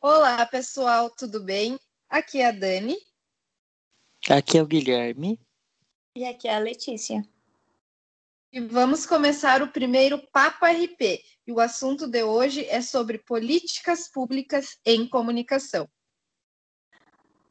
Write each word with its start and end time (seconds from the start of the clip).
Olá, 0.00 0.46
pessoal, 0.46 1.10
tudo 1.10 1.42
bem? 1.42 1.76
Aqui 2.08 2.40
é 2.40 2.46
a 2.46 2.52
Dani. 2.52 2.96
Aqui 4.30 4.56
é 4.56 4.62
o 4.62 4.66
Guilherme. 4.66 5.40
E 6.14 6.24
aqui 6.24 6.46
é 6.46 6.54
a 6.54 6.60
Letícia. 6.60 7.28
E 8.52 8.60
vamos 8.60 9.04
começar 9.04 9.60
o 9.60 9.72
primeiro 9.72 10.24
Papo 10.28 10.64
RP. 10.66 11.20
E 11.44 11.50
o 11.50 11.58
assunto 11.58 12.06
de 12.06 12.22
hoje 12.22 12.64
é 12.66 12.80
sobre 12.80 13.18
políticas 13.18 14.08
públicas 14.08 14.78
em 14.86 15.04
comunicação. 15.04 15.90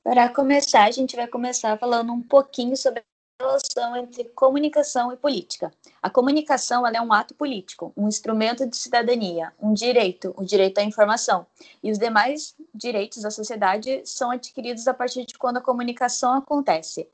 Para 0.01 0.33
começar, 0.33 0.85
a 0.85 0.91
gente 0.91 1.17
vai 1.17 1.27
começar 1.27 1.77
falando 1.77 2.13
um 2.13 2.23
pouquinho 2.23 2.77
sobre 2.77 3.03
relação 3.39 3.95
entre 3.95 4.23
comunicação 4.29 5.13
e 5.13 5.15
política. 5.15 5.71
A 6.01 6.09
comunicação 6.09 6.87
é 6.87 6.99
um 6.99 7.13
ato 7.13 7.35
político, 7.35 7.93
um 7.95 8.07
instrumento 8.07 8.65
de 8.65 8.75
cidadania, 8.75 9.53
um 9.61 9.73
direito, 9.73 10.33
o 10.35 10.43
direito 10.43 10.79
à 10.79 10.83
informação. 10.83 11.45
E 11.83 11.91
os 11.91 11.99
demais 11.99 12.55
direitos 12.73 13.21
da 13.21 13.29
sociedade 13.29 14.01
são 14.05 14.31
adquiridos 14.31 14.87
a 14.87 14.93
partir 14.93 15.23
de 15.23 15.37
quando 15.37 15.57
a 15.57 15.61
comunicação 15.61 16.33
acontece. 16.33 17.07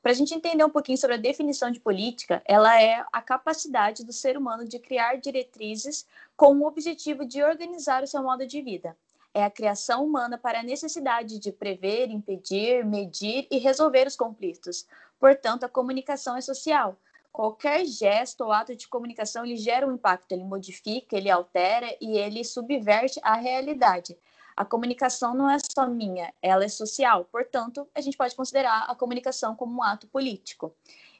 Para 0.00 0.12
a 0.12 0.14
gente 0.14 0.32
entender 0.32 0.64
um 0.64 0.70
pouquinho 0.70 0.98
sobre 0.98 1.16
a 1.16 1.20
definição 1.20 1.68
de 1.72 1.80
política, 1.80 2.40
ela 2.44 2.80
é 2.80 3.04
a 3.12 3.20
capacidade 3.20 4.04
do 4.04 4.12
ser 4.12 4.38
humano 4.38 4.64
de 4.64 4.78
criar 4.78 5.16
diretrizes 5.16 6.06
com 6.36 6.54
o 6.54 6.66
objetivo 6.66 7.26
de 7.26 7.42
organizar 7.42 8.04
o 8.04 8.06
seu 8.06 8.22
modo 8.22 8.46
de 8.46 8.62
vida 8.62 8.96
é 9.36 9.44
a 9.44 9.50
criação 9.50 10.02
humana 10.02 10.38
para 10.38 10.60
a 10.60 10.62
necessidade 10.62 11.38
de 11.38 11.52
prever, 11.52 12.08
impedir, 12.08 12.82
medir 12.86 13.46
e 13.50 13.58
resolver 13.58 14.06
os 14.06 14.16
conflitos. 14.16 14.86
Portanto, 15.18 15.64
a 15.64 15.68
comunicação 15.68 16.36
é 16.36 16.40
social. 16.40 16.96
Qualquer 17.32 17.84
gesto 17.84 18.44
ou 18.44 18.52
ato 18.52 18.74
de 18.74 18.88
comunicação 18.88 19.44
ele 19.44 19.56
gera 19.56 19.86
um 19.86 19.92
impacto, 19.92 20.32
ele 20.32 20.44
modifica, 20.44 21.16
ele 21.16 21.30
altera 21.30 21.94
e 22.00 22.16
ele 22.16 22.42
subverte 22.42 23.20
a 23.22 23.34
realidade. 23.34 24.16
A 24.56 24.64
comunicação 24.64 25.34
não 25.34 25.50
é 25.50 25.58
só 25.58 25.86
minha, 25.86 26.32
ela 26.40 26.64
é 26.64 26.68
social. 26.68 27.26
Portanto, 27.26 27.86
a 27.94 28.00
gente 28.00 28.16
pode 28.16 28.34
considerar 28.34 28.84
a 28.88 28.94
comunicação 28.94 29.54
como 29.54 29.76
um 29.76 29.82
ato 29.82 30.06
político. 30.06 30.74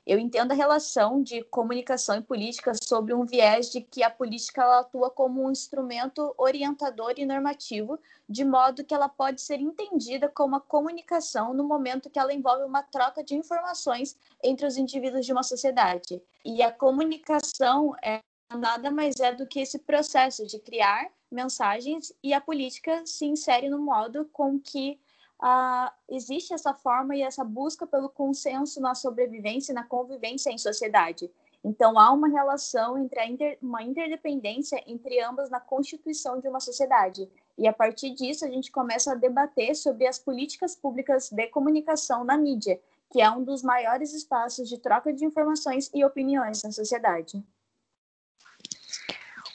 Eu 0.06 0.20
entendo 0.20 0.52
a 0.52 0.54
relação 0.54 1.20
de 1.20 1.42
comunicação 1.42 2.16
e 2.16 2.22
política 2.22 2.72
sobre 2.80 3.12
um 3.12 3.26
viés 3.26 3.72
de 3.72 3.80
que 3.80 4.04
a 4.04 4.10
política 4.10 4.78
atua 4.78 5.10
como 5.10 5.42
um 5.42 5.50
instrumento 5.50 6.32
orientador 6.38 7.14
e 7.16 7.26
normativo, 7.26 7.98
de 8.28 8.44
modo 8.44 8.84
que 8.84 8.94
ela 8.94 9.08
pode 9.08 9.40
ser 9.40 9.60
entendida 9.60 10.28
como 10.28 10.54
a 10.54 10.60
comunicação 10.60 11.52
no 11.52 11.64
momento 11.64 12.08
que 12.08 12.20
ela 12.20 12.32
envolve 12.32 12.62
uma 12.62 12.84
troca 12.84 13.24
de 13.24 13.34
informações 13.34 14.16
entre 14.44 14.64
os 14.64 14.76
indivíduos 14.76 15.26
de 15.26 15.32
uma 15.32 15.42
sociedade. 15.42 16.22
E 16.44 16.62
a 16.62 16.70
comunicação 16.70 17.92
é 18.00 18.20
nada 18.56 18.92
mais 18.92 19.18
é 19.18 19.34
do 19.34 19.44
que 19.44 19.58
esse 19.58 19.80
processo 19.80 20.46
de 20.46 20.60
criar 20.60 21.10
mensagens 21.28 22.12
e 22.22 22.32
a 22.32 22.40
política 22.40 23.04
se 23.04 23.26
insere 23.26 23.68
no 23.68 23.80
modo 23.80 24.24
com 24.32 24.60
que 24.60 25.00
ah, 25.40 25.92
existe 26.08 26.54
essa 26.54 26.72
forma 26.72 27.14
e 27.14 27.22
essa 27.22 27.44
busca 27.44 27.86
pelo 27.86 28.08
consenso 28.08 28.80
na 28.80 28.94
sobrevivência 28.94 29.72
e 29.72 29.74
na 29.74 29.84
convivência 29.84 30.50
em 30.50 30.58
sociedade. 30.58 31.30
Então, 31.62 31.98
há 31.98 32.12
uma 32.12 32.28
relação 32.28 32.96
entre 32.96 33.24
inter, 33.26 33.58
uma 33.60 33.82
interdependência 33.82 34.82
entre 34.86 35.20
ambas 35.20 35.50
na 35.50 35.58
constituição 35.58 36.38
de 36.38 36.48
uma 36.48 36.60
sociedade. 36.60 37.28
E 37.58 37.66
a 37.66 37.72
partir 37.72 38.10
disso, 38.10 38.44
a 38.44 38.48
gente 38.48 38.70
começa 38.70 39.12
a 39.12 39.16
debater 39.16 39.74
sobre 39.74 40.06
as 40.06 40.18
políticas 40.18 40.76
públicas 40.76 41.30
de 41.30 41.46
comunicação 41.48 42.22
na 42.22 42.38
mídia, 42.38 42.80
que 43.10 43.20
é 43.20 43.30
um 43.30 43.42
dos 43.42 43.62
maiores 43.62 44.14
espaços 44.14 44.68
de 44.68 44.78
troca 44.78 45.12
de 45.12 45.24
informações 45.24 45.90
e 45.92 46.04
opiniões 46.04 46.62
na 46.62 46.70
sociedade. 46.70 47.44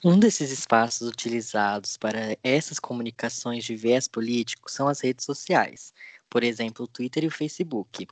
Um 0.04 0.18
desses 0.20 0.52
espaços 0.52 1.08
utilizados 1.08 1.98
para 1.98 2.38
essas 2.44 2.80
comunicações 2.80 3.64
de 3.64 3.76
viés 3.76 4.08
político 4.08 4.70
são 4.72 4.88
as 4.88 5.00
redes 5.00 5.26
sociais, 5.26 5.94
por 6.30 6.44
exemplo, 6.44 6.86
o 6.86 6.88
Twitter 6.88 7.24
e 7.24 7.28
o 7.28 7.32
Facebook. 7.32 8.08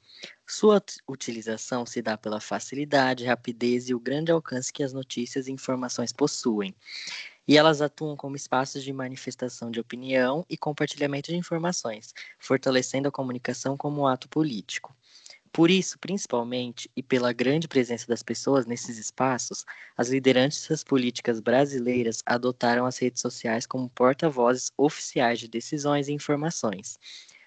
Sua 0.47 0.83
utilização 1.07 1.85
se 1.85 2.01
dá 2.01 2.17
pela 2.17 2.39
facilidade, 2.39 3.25
rapidez 3.25 3.89
e 3.89 3.93
o 3.95 3.99
grande 3.99 4.31
alcance 4.31 4.73
que 4.73 4.83
as 4.83 4.93
notícias 4.93 5.47
e 5.47 5.51
informações 5.51 6.11
possuem. 6.11 6.75
E 7.47 7.57
elas 7.57 7.81
atuam 7.81 8.15
como 8.15 8.35
espaços 8.35 8.83
de 8.83 8.93
manifestação 8.93 9.71
de 9.71 9.79
opinião 9.79 10.45
e 10.49 10.57
compartilhamento 10.57 11.31
de 11.31 11.37
informações, 11.37 12.13
fortalecendo 12.39 13.07
a 13.07 13.11
comunicação 13.11 13.75
como 13.77 14.01
um 14.01 14.07
ato 14.07 14.29
político. 14.29 14.95
Por 15.53 15.69
isso, 15.69 15.99
principalmente, 15.99 16.89
e 16.95 17.03
pela 17.03 17.31
grande 17.31 17.67
presença 17.67 18.07
das 18.07 18.23
pessoas 18.23 18.65
nesses 18.65 18.97
espaços, 18.97 19.63
as 19.95 20.09
lideranças 20.09 20.83
políticas 20.83 21.39
brasileiras 21.39 22.23
adotaram 22.25 22.85
as 22.85 22.97
redes 22.97 23.21
sociais 23.21 23.65
como 23.67 23.89
porta-vozes 23.89 24.71
oficiais 24.77 25.39
de 25.39 25.47
decisões 25.47 26.07
e 26.07 26.13
informações. 26.13 26.97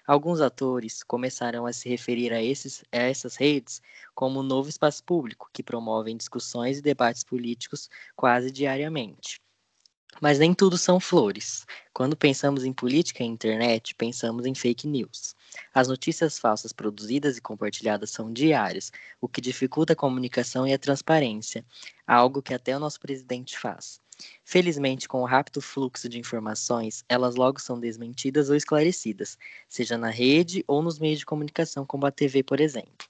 Alguns 0.07 0.39
atores 0.41 1.03
começaram 1.03 1.65
a 1.65 1.73
se 1.73 1.89
referir 1.89 2.31
a, 2.33 2.41
esses, 2.41 2.83
a 2.91 2.97
essas 2.97 3.35
redes 3.35 3.81
como 4.15 4.39
um 4.39 4.43
novo 4.43 4.69
espaço 4.69 5.03
público, 5.03 5.49
que 5.53 5.63
promovem 5.63 6.15
discussões 6.17 6.77
e 6.79 6.81
debates 6.81 7.23
políticos 7.23 7.89
quase 8.15 8.49
diariamente. 8.51 9.41
Mas 10.21 10.39
nem 10.39 10.53
tudo 10.53 10.77
são 10.77 10.99
flores. 10.99 11.65
Quando 11.93 12.15
pensamos 12.15 12.63
em 12.63 12.73
política 12.73 13.23
e 13.23 13.27
internet, 13.27 13.93
pensamos 13.95 14.45
em 14.45 14.55
fake 14.55 14.87
news. 14.87 15.35
As 15.73 15.87
notícias 15.87 16.39
falsas 16.39 16.71
produzidas 16.73 17.37
e 17.37 17.41
compartilhadas 17.41 18.11
são 18.11 18.31
diárias, 18.31 18.91
o 19.21 19.27
que 19.27 19.41
dificulta 19.41 19.93
a 19.93 19.95
comunicação 19.95 20.67
e 20.67 20.73
a 20.73 20.79
transparência, 20.79 21.65
algo 22.07 22.41
que 22.41 22.53
até 22.53 22.75
o 22.75 22.79
nosso 22.79 22.99
presidente 22.99 23.57
faz. 23.57 24.01
Felizmente, 24.43 25.07
com 25.07 25.21
o 25.21 25.25
rápido 25.25 25.61
fluxo 25.61 26.07
de 26.07 26.19
informações, 26.19 27.03
elas 27.09 27.35
logo 27.35 27.59
são 27.59 27.79
desmentidas 27.79 28.49
ou 28.49 28.55
esclarecidas, 28.55 29.37
seja 29.67 29.97
na 29.97 30.09
rede 30.09 30.63
ou 30.67 30.81
nos 30.81 30.99
meios 30.99 31.19
de 31.19 31.25
comunicação, 31.25 31.85
como 31.85 32.05
a 32.05 32.11
TV, 32.11 32.43
por 32.43 32.59
exemplo. 32.59 33.07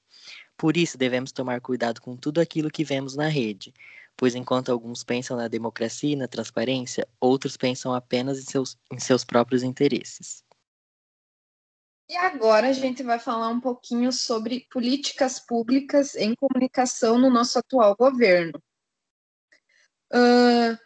Por 0.58 0.78
isso, 0.78 0.98
devemos 0.98 1.32
tomar 1.32 1.60
cuidado 1.60 2.00
com 2.00 2.16
tudo 2.16 2.40
aquilo 2.40 2.72
que 2.72 2.84
vemos 2.84 3.16
na 3.16 3.28
rede, 3.28 3.74
pois 4.18 4.36
enquanto 4.36 4.72
alguns 4.72 5.04
pensam 5.04 5.38
na 5.38 5.48
democracia 5.48 6.14
e 6.14 6.16
na 6.16 6.28
transparência, 6.28 7.08
outros 7.20 7.58
pensam 7.58 7.94
apenas 7.94 8.40
em 8.40 8.44
seus, 8.44 8.78
em 8.92 9.00
seus 9.00 9.24
próprios 9.24 9.64
interesses. 9.64 10.44
E 12.10 12.16
agora 12.16 12.68
a 12.68 12.74
gente 12.74 13.02
vai 13.02 13.18
falar 13.18 13.50
um 13.50 13.60
pouquinho 13.60 14.12
sobre 14.12 14.68
políticas 14.70 15.40
públicas 15.40 16.16
em 16.16 16.36
comunicação 16.36 17.18
no 17.18 17.30
nosso 17.30 17.58
atual 17.58 17.96
governo. 17.96 18.62
Uh, 20.14 20.78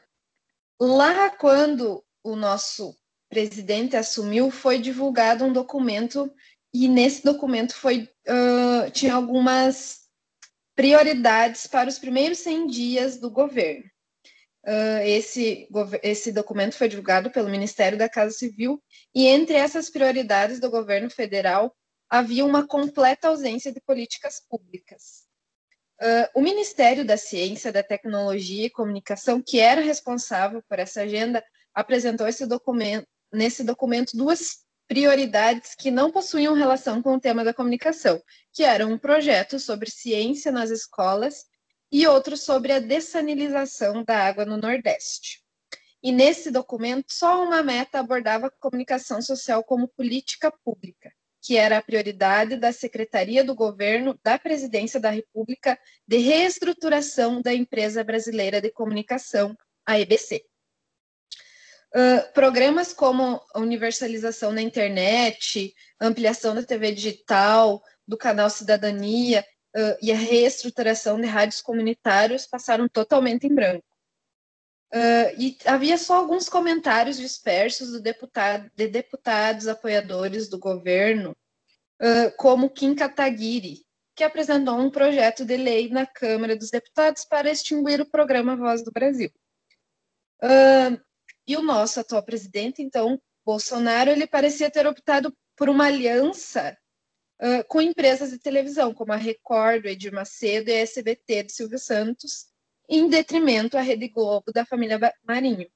lá 0.79 1.29
quando 1.31 2.03
o 2.23 2.35
nosso 2.35 2.95
presidente 3.29 3.97
assumiu, 3.97 4.49
foi 4.49 4.79
divulgado 4.79 5.43
um 5.43 5.51
documento 5.51 6.31
e 6.73 6.87
nesse 6.87 7.23
documento 7.23 7.75
foi 7.75 8.09
uh, 8.27 8.89
tinha 8.91 9.13
algumas 9.13 10.06
prioridades 10.77 11.65
para 11.65 11.89
os 11.89 11.97
primeiros 11.97 12.37
100 12.37 12.67
dias 12.67 13.19
do 13.19 13.31
governo. 13.31 13.83
Uh, 14.63 15.01
esse, 15.03 15.67
esse 16.03 16.31
documento 16.31 16.75
foi 16.75 16.87
divulgado 16.87 17.31
pelo 17.31 17.49
Ministério 17.49 17.97
da 17.97 18.07
Casa 18.07 18.35
Civil 18.35 18.81
e 19.15 19.25
entre 19.25 19.55
essas 19.55 19.89
prioridades 19.89 20.59
do 20.59 20.69
governo 20.69 21.09
federal 21.09 21.75
havia 22.07 22.45
uma 22.45 22.67
completa 22.67 23.29
ausência 23.29 23.73
de 23.73 23.81
políticas 23.81 24.39
públicas. 24.47 25.25
Uh, 25.99 26.29
o 26.35 26.41
Ministério 26.41 27.03
da 27.03 27.17
Ciência, 27.17 27.71
da 27.71 27.81
Tecnologia 27.81 28.67
e 28.67 28.69
Comunicação, 28.69 29.41
que 29.41 29.59
era 29.59 29.81
responsável 29.81 30.61
por 30.69 30.77
essa 30.77 31.01
agenda, 31.01 31.43
apresentou 31.73 32.27
esse 32.27 32.45
documento, 32.45 33.07
nesse 33.33 33.63
documento 33.63 34.15
duas 34.15 34.66
prioridades 34.87 35.75
que 35.75 35.91
não 35.91 36.11
possuíam 36.11 36.53
relação 36.53 37.01
com 37.01 37.15
o 37.15 37.19
tema 37.19 37.43
da 37.43 37.53
comunicação, 37.53 38.21
que 38.53 38.63
eram 38.63 38.93
um 38.93 38.97
projeto 38.97 39.59
sobre 39.59 39.91
ciência 39.91 40.51
nas 40.51 40.69
escolas 40.69 41.45
e 41.91 42.07
outro 42.07 42.37
sobre 42.37 42.71
a 42.71 42.79
dessanilização 42.79 44.03
da 44.03 44.17
água 44.17 44.45
no 44.45 44.57
Nordeste. 44.57 45.43
E 46.01 46.11
nesse 46.11 46.51
documento, 46.51 47.11
só 47.11 47.43
uma 47.43 47.63
meta 47.63 47.99
abordava 47.99 48.47
a 48.47 48.51
comunicação 48.51 49.21
social 49.21 49.63
como 49.63 49.87
política 49.87 50.51
pública, 50.63 51.11
que 51.41 51.57
era 51.57 51.77
a 51.77 51.81
prioridade 51.81 52.55
da 52.55 52.71
Secretaria 52.71 53.43
do 53.43 53.55
Governo 53.55 54.17
da 54.23 54.37
Presidência 54.37 54.99
da 54.99 55.09
República 55.09 55.77
de 56.07 56.17
reestruturação 56.17 57.41
da 57.41 57.53
Empresa 57.53 58.03
Brasileira 58.03 58.61
de 58.61 58.71
Comunicação, 58.71 59.57
a 59.85 59.99
EBC. 59.99 60.45
Uh, 61.97 62.31
programas 62.31 62.93
como 62.93 63.41
a 63.55 63.59
universalização 63.59 64.51
na 64.51 64.61
internet, 64.61 65.73
ampliação 65.99 66.53
da 66.53 66.61
TV 66.61 66.91
digital, 66.91 67.81
do 68.07 68.15
canal 68.15 68.51
Cidadania 68.51 69.43
uh, 69.75 69.97
e 69.99 70.11
a 70.11 70.15
reestruturação 70.15 71.19
de 71.19 71.25
rádios 71.25 71.59
comunitários 71.59 72.45
passaram 72.45 72.87
totalmente 72.87 73.47
em 73.47 73.55
branco. 73.55 73.83
Uh, 74.93 75.33
e 75.39 75.57
havia 75.65 75.97
só 75.97 76.17
alguns 76.17 76.47
comentários 76.47 77.17
dispersos 77.17 77.91
do 77.91 77.99
deputado, 77.99 78.69
de 78.75 78.87
deputados 78.87 79.67
apoiadores 79.67 80.47
do 80.49 80.59
governo, 80.59 81.35
como 82.37 82.69
Kim 82.69 82.93
Kataguiri, 82.93 83.83
que 84.15 84.23
apresentou 84.23 84.77
um 84.77 84.91
projeto 84.91 85.43
de 85.43 85.57
lei 85.57 85.89
na 85.89 86.05
Câmara 86.05 86.55
dos 86.55 86.69
Deputados 86.69 87.25
para 87.25 87.49
extinguir 87.49 87.99
o 87.99 88.05
programa 88.05 88.55
Voz 88.55 88.83
do 88.83 88.91
Brasil. 88.91 89.31
Uh, 90.43 91.06
e 91.47 91.55
o 91.55 91.61
nosso 91.61 91.99
atual 91.99 92.21
presidente, 92.21 92.81
então, 92.81 93.19
Bolsonaro 93.45 94.11
ele 94.11 94.27
parecia 94.27 94.69
ter 94.69 94.85
optado 94.85 95.33
por 95.55 95.69
uma 95.69 95.85
aliança 95.85 96.77
uh, 97.41 97.63
com 97.67 97.81
empresas 97.81 98.31
de 98.31 98.39
televisão, 98.39 98.93
como 98.93 99.13
a 99.13 99.15
Record, 99.15 99.85
o 99.85 99.87
Edir 99.87 100.13
Macedo 100.13 100.69
e 100.69 100.73
a 100.73 100.81
SBT 100.81 101.43
de 101.43 101.53
Silvio 101.53 101.79
Santos, 101.79 102.47
em 102.89 103.07
detrimento 103.09 103.77
à 103.77 103.81
Rede 103.81 104.09
Globo 104.09 104.51
da 104.53 104.65
família 104.65 104.99
Marinho. 105.25 105.69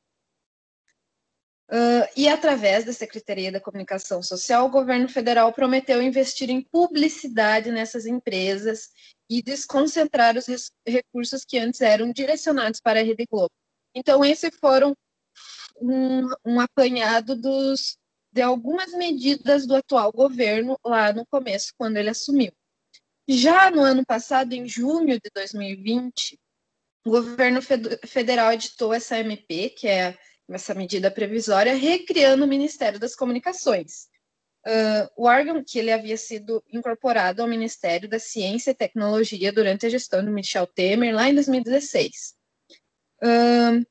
Uh, 1.69 2.03
e 2.17 2.27
através 2.27 2.83
da 2.83 2.91
Secretaria 2.91 3.49
da 3.49 3.61
Comunicação 3.61 4.21
Social, 4.21 4.65
o 4.65 4.69
governo 4.69 5.07
federal 5.07 5.53
prometeu 5.53 6.01
investir 6.01 6.49
em 6.49 6.61
publicidade 6.61 7.71
nessas 7.71 8.05
empresas 8.05 8.89
e 9.29 9.41
desconcentrar 9.41 10.35
os 10.35 10.45
recursos 10.85 11.45
que 11.45 11.57
antes 11.57 11.79
eram 11.79 12.11
direcionados 12.11 12.81
para 12.81 12.99
a 12.99 13.03
Rede 13.03 13.25
Globo. 13.25 13.51
Então, 13.95 14.25
esses 14.25 14.53
foram 14.59 14.93
um, 15.81 16.27
um 16.45 16.59
apanhado 16.59 17.35
dos, 17.35 17.97
de 18.31 18.41
algumas 18.41 18.93
medidas 18.93 19.65
do 19.65 19.75
atual 19.75 20.11
governo 20.11 20.77
lá 20.85 21.11
no 21.11 21.25
começo, 21.25 21.73
quando 21.77 21.97
ele 21.97 22.09
assumiu. 22.09 22.51
Já 23.27 23.71
no 23.71 23.81
ano 23.81 24.05
passado, 24.05 24.53
em 24.53 24.67
junho 24.67 25.19
de 25.19 25.29
2020, 25.33 26.39
o 27.05 27.11
governo 27.11 27.61
federal 27.61 28.51
editou 28.53 28.93
essa 28.93 29.17
MP, 29.17 29.69
que 29.69 29.87
é 29.87 30.17
essa 30.49 30.73
medida 30.73 31.09
previsória, 31.09 31.73
recriando 31.73 32.43
o 32.43 32.47
Ministério 32.47 32.99
das 32.99 33.15
Comunicações. 33.15 34.09
Uh, 34.67 35.09
o 35.15 35.25
órgão 35.25 35.63
que 35.63 35.79
ele 35.79 35.91
havia 35.91 36.17
sido 36.17 36.63
incorporado 36.71 37.41
ao 37.41 37.47
Ministério 37.47 38.07
da 38.07 38.19
Ciência 38.19 38.71
e 38.71 38.75
Tecnologia 38.75 39.51
durante 39.51 39.85
a 39.85 39.89
gestão 39.89 40.23
do 40.23 40.29
Michel 40.29 40.67
Temer, 40.67 41.15
lá 41.15 41.27
em 41.29 41.33
2016. 41.33 42.35
Uh, 43.23 43.85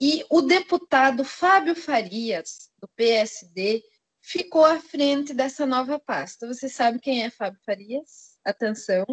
e 0.00 0.24
o 0.30 0.40
deputado 0.42 1.24
Fábio 1.24 1.74
Farias, 1.74 2.70
do 2.80 2.88
PSD, 2.88 3.82
ficou 4.20 4.64
à 4.64 4.78
frente 4.78 5.34
dessa 5.34 5.66
nova 5.66 5.98
pasta. 5.98 6.46
Você 6.46 6.68
sabe 6.68 7.00
quem 7.00 7.24
é 7.24 7.30
Fábio 7.30 7.60
Farias? 7.64 8.38
Atenção. 8.44 9.04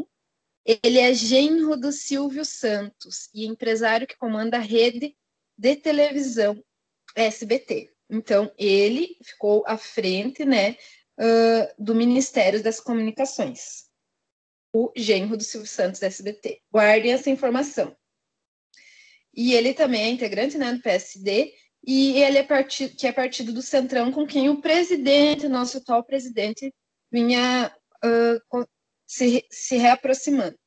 Ele 0.65 0.99
é 0.99 1.13
genro 1.13 1.77
do 1.77 1.91
Silvio 1.91 2.43
Santos 2.43 3.29
e 3.33 3.45
empresário 3.45 4.07
que 4.07 4.17
comanda 4.17 4.57
a 4.57 4.61
rede 4.61 5.15
de 5.57 5.75
televisão 5.75 6.61
SBT. 7.15 7.93
Então, 8.09 8.51
ele 8.57 9.17
ficou 9.23 9.63
à 9.65 9.77
frente 9.77 10.43
né, 10.45 10.77
uh, 11.19 11.83
do 11.83 11.95
Ministério 11.95 12.61
das 12.61 12.79
Comunicações, 12.79 13.85
o 14.73 14.91
genro 14.95 15.37
do 15.37 15.43
Silvio 15.43 15.69
Santos 15.69 16.03
SBT. 16.03 16.61
Guardem 16.71 17.13
essa 17.13 17.29
informação. 17.29 17.95
E 19.35 19.53
ele 19.53 19.73
também 19.73 20.03
é 20.03 20.09
integrante 20.09 20.57
né, 20.57 20.71
do 20.73 20.81
PSD, 20.81 21.53
e 21.85 22.21
ele 22.21 22.37
é 22.37 22.43
partido, 22.43 22.95
que 22.95 23.05
é 23.05 23.11
partido 23.11 23.53
do 23.53 23.61
Centrão, 23.61 24.11
com 24.11 24.25
quem 24.25 24.49
o 24.49 24.61
presidente, 24.61 25.47
nosso 25.47 25.77
atual 25.77 26.03
presidente, 26.03 26.73
vinha 27.11 27.75
uh, 28.03 28.65
se, 29.05 29.45
se 29.51 29.77
reaproximando. 29.77 30.57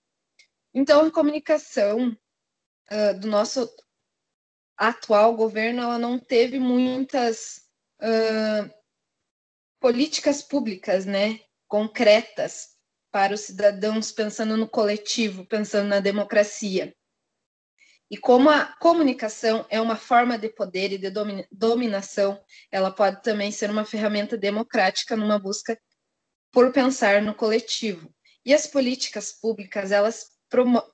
Então, 0.72 1.06
a 1.06 1.10
comunicação 1.10 2.10
uh, 2.10 3.18
do 3.18 3.26
nosso 3.26 3.68
atual 4.76 5.34
governo 5.34 5.82
ela 5.82 5.98
não 5.98 6.18
teve 6.18 6.60
muitas 6.60 7.62
uh, 8.00 8.72
políticas 9.80 10.40
públicas, 10.40 11.04
né, 11.04 11.40
concretas 11.66 12.76
para 13.10 13.34
os 13.34 13.40
cidadãos 13.40 14.12
pensando 14.12 14.56
no 14.56 14.68
coletivo, 14.68 15.44
pensando 15.46 15.88
na 15.88 15.98
democracia. 15.98 16.94
E 18.10 18.16
como 18.16 18.48
a 18.48 18.64
comunicação 18.80 19.66
é 19.68 19.80
uma 19.80 19.96
forma 19.96 20.38
de 20.38 20.48
poder 20.48 20.92
e 20.92 20.98
de 20.98 21.10
dominação, 21.52 22.40
ela 22.72 22.90
pode 22.90 23.22
também 23.22 23.52
ser 23.52 23.70
uma 23.70 23.84
ferramenta 23.84 24.36
democrática 24.36 25.14
numa 25.14 25.38
busca 25.38 25.78
por 26.50 26.72
pensar 26.72 27.20
no 27.20 27.34
coletivo. 27.34 28.10
E 28.44 28.54
as 28.54 28.66
políticas 28.66 29.32
públicas, 29.32 29.92
elas 29.92 30.26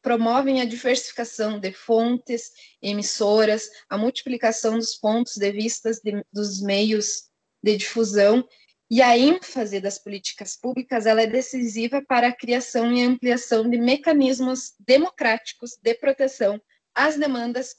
promovem 0.03 0.61
a 0.61 0.65
diversificação 0.65 1.61
de 1.61 1.73
fontes, 1.73 2.51
emissoras, 2.83 3.69
a 3.89 3.97
multiplicação 3.97 4.77
dos 4.77 4.97
pontos 4.97 5.37
de 5.37 5.53
vista 5.53 5.93
dos 6.33 6.61
meios 6.61 7.29
de 7.63 7.77
difusão 7.77 8.45
e 8.91 9.01
a 9.01 9.17
ênfase 9.17 9.81
das 9.81 9.99
políticas 9.99 10.57
públicas 10.57 11.07
ela 11.07 11.23
é 11.23 11.27
decisiva 11.27 12.03
para 12.03 12.29
a 12.29 12.37
criação 12.37 12.93
e 12.93 13.03
ampliação 13.03 13.69
de 13.69 13.79
mecanismos 13.79 14.73
democráticos 14.81 15.79
de 15.81 15.95
proteção 15.95 16.61
às 16.95 17.17
demandas 17.17 17.75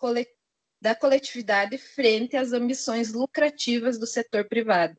da 0.81 0.93
coletividade 0.93 1.77
frente 1.77 2.35
às 2.35 2.51
ambições 2.51 3.13
lucrativas 3.13 3.97
do 3.97 4.05
setor 4.05 4.47
privado. 4.47 4.95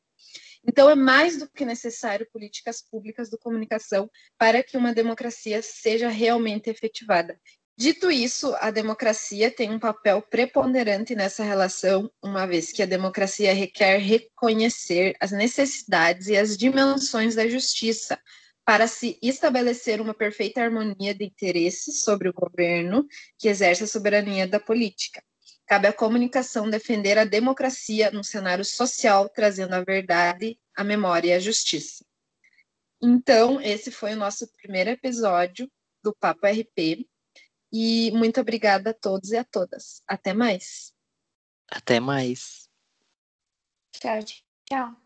Então, 0.68 0.90
é 0.90 0.96
mais 0.96 1.38
do 1.38 1.48
que 1.48 1.64
necessário 1.64 2.28
políticas 2.32 2.82
públicas 2.82 3.28
de 3.30 3.38
comunicação 3.38 4.10
para 4.36 4.62
que 4.62 4.76
uma 4.76 4.92
democracia 4.92 5.62
seja 5.62 6.08
realmente 6.08 6.68
efetivada. 6.68 7.38
Dito 7.78 8.10
isso, 8.10 8.54
a 8.58 8.70
democracia 8.70 9.50
tem 9.50 9.70
um 9.70 9.78
papel 9.78 10.22
preponderante 10.22 11.14
nessa 11.14 11.44
relação, 11.44 12.10
uma 12.22 12.46
vez 12.46 12.72
que 12.72 12.82
a 12.82 12.86
democracia 12.86 13.52
requer 13.52 13.98
reconhecer 13.98 15.14
as 15.20 15.30
necessidades 15.30 16.26
e 16.28 16.36
as 16.36 16.56
dimensões 16.56 17.34
da 17.34 17.46
justiça 17.46 18.18
para 18.66 18.88
se 18.88 19.16
estabelecer 19.22 20.00
uma 20.00 20.12
perfeita 20.12 20.60
harmonia 20.60 21.14
de 21.14 21.24
interesses 21.24 22.02
sobre 22.02 22.28
o 22.28 22.32
governo 22.32 23.06
que 23.38 23.46
exerce 23.46 23.84
a 23.84 23.86
soberania 23.86 24.44
da 24.48 24.58
política. 24.58 25.22
Cabe 25.64 25.86
à 25.86 25.92
comunicação 25.92 26.68
defender 26.68 27.16
a 27.16 27.24
democracia 27.24 28.10
no 28.10 28.24
cenário 28.24 28.64
social, 28.64 29.28
trazendo 29.28 29.74
a 29.74 29.84
verdade, 29.84 30.58
a 30.76 30.82
memória 30.82 31.28
e 31.28 31.32
a 31.34 31.38
justiça. 31.38 32.04
Então, 33.00 33.60
esse 33.60 33.92
foi 33.92 34.14
o 34.14 34.16
nosso 34.16 34.50
primeiro 34.54 34.90
episódio 34.90 35.70
do 36.02 36.12
Papo 36.12 36.44
RP. 36.46 37.06
E 37.72 38.10
muito 38.12 38.40
obrigada 38.40 38.90
a 38.90 38.94
todos 38.94 39.30
e 39.30 39.36
a 39.36 39.44
todas. 39.44 40.02
Até 40.08 40.32
mais. 40.32 40.92
Até 41.70 42.00
mais. 42.00 42.68
Tchau, 43.92 44.18
tchau. 44.24 45.05